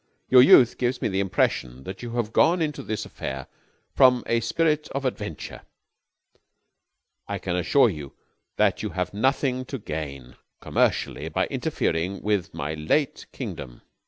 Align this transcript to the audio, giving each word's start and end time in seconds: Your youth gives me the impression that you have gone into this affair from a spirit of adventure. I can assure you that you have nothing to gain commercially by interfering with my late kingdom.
Your 0.31 0.41
youth 0.41 0.79
gives 0.79 0.99
me 0.99 1.09
the 1.09 1.19
impression 1.19 1.83
that 1.83 2.01
you 2.01 2.13
have 2.15 2.33
gone 2.33 2.59
into 2.59 2.81
this 2.81 3.05
affair 3.05 3.45
from 3.93 4.23
a 4.25 4.39
spirit 4.39 4.87
of 4.95 5.05
adventure. 5.05 5.61
I 7.27 7.37
can 7.37 7.55
assure 7.55 7.87
you 7.89 8.13
that 8.55 8.81
you 8.81 8.89
have 8.89 9.13
nothing 9.13 9.63
to 9.65 9.77
gain 9.77 10.37
commercially 10.59 11.29
by 11.29 11.45
interfering 11.45 12.23
with 12.23 12.51
my 12.51 12.73
late 12.73 13.27
kingdom. 13.31 13.83